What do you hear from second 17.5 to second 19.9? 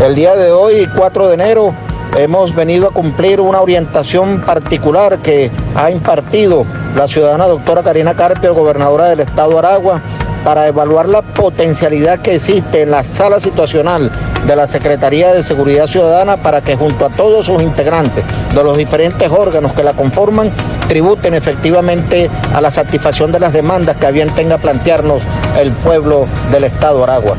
integrantes de los diferentes órganos que